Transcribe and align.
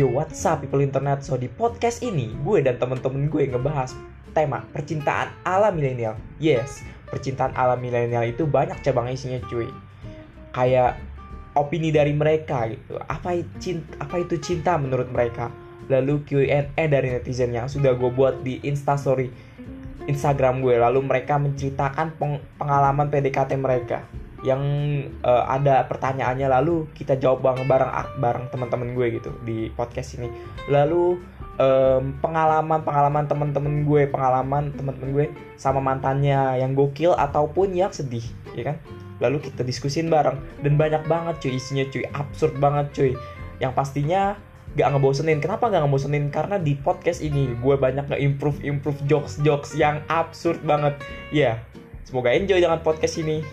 Yo 0.00 0.08
what's 0.08 0.48
up 0.48 0.64
people 0.64 0.80
internet? 0.80 1.20
So 1.20 1.36
di 1.36 1.44
podcast 1.44 2.00
ini 2.00 2.32
gue 2.40 2.64
dan 2.64 2.80
temen-temen 2.80 3.28
gue 3.28 3.52
ngebahas 3.52 3.92
tema 4.32 4.64
percintaan 4.72 5.28
ala 5.44 5.68
milenial. 5.68 6.16
Yes, 6.40 6.80
percintaan 7.12 7.52
ala 7.52 7.76
milenial 7.76 8.24
itu 8.24 8.48
banyak 8.48 8.80
cabang 8.80 9.12
isinya 9.12 9.36
cuy. 9.52 9.68
Kayak 10.56 10.96
opini 11.52 11.92
dari 11.92 12.16
mereka 12.16 12.72
gitu. 12.72 12.96
Apa, 13.12 13.44
cinta, 13.60 14.00
apa 14.00 14.24
itu 14.24 14.40
cinta 14.40 14.80
menurut 14.80 15.12
mereka? 15.12 15.52
Lalu 15.92 16.24
Q&A 16.24 16.64
dari 16.88 17.12
netizen 17.12 17.52
yang 17.52 17.68
sudah 17.68 17.92
gue 17.92 18.08
buat 18.08 18.40
di 18.40 18.56
instastory 18.64 19.28
Instagram 20.08 20.64
gue. 20.64 20.80
Lalu 20.80 21.04
mereka 21.04 21.36
menceritakan 21.36 22.16
pengalaman 22.56 23.12
PDKT 23.12 23.52
mereka 23.60 24.08
yang 24.40 24.62
uh, 25.20 25.44
ada 25.44 25.84
pertanyaannya 25.84 26.48
lalu 26.48 26.88
kita 26.96 27.20
jawab 27.20 27.44
bareng 27.44 27.68
bareng 27.68 27.92
bareng 28.16 28.44
teman-teman 28.48 28.96
gue 28.96 29.06
gitu 29.20 29.30
di 29.44 29.68
podcast 29.76 30.16
ini. 30.16 30.32
Lalu 30.72 31.20
um, 31.60 32.16
pengalaman 32.24 32.80
pengalaman 32.80 33.24
teman-teman 33.28 33.84
gue 33.84 34.08
pengalaman 34.08 34.72
teman-teman 34.72 35.10
gue 35.12 35.26
sama 35.60 35.84
mantannya 35.84 36.56
yang 36.56 36.72
gokil 36.72 37.12
ataupun 37.12 37.76
yang 37.76 37.92
sedih 37.92 38.24
ya 38.56 38.72
kan? 38.72 38.76
Lalu 39.20 39.44
kita 39.44 39.60
diskusin 39.60 40.08
bareng. 40.08 40.40
Dan 40.64 40.80
banyak 40.80 41.04
banget 41.04 41.44
cuy 41.44 41.52
isinya 41.60 41.84
cuy 41.92 42.08
absurd 42.16 42.56
banget 42.56 42.86
cuy. 42.96 43.12
Yang 43.60 43.72
pastinya 43.76 44.40
gak 44.72 44.88
ngebosenin. 44.96 45.44
Kenapa 45.44 45.68
gak 45.68 45.84
ngebosenin? 45.84 46.32
Karena 46.32 46.56
di 46.56 46.72
podcast 46.80 47.20
ini 47.20 47.52
gue 47.60 47.76
banyak 47.76 48.08
nge-improve 48.08 48.64
improve 48.64 49.00
jokes 49.04 49.36
jokes 49.44 49.76
yang 49.76 50.00
absurd 50.08 50.64
banget. 50.64 50.96
Ya 51.28 51.36
yeah. 51.36 51.54
semoga 52.08 52.32
enjoy 52.32 52.64
dengan 52.64 52.80
podcast 52.80 53.20
ini 53.20 53.44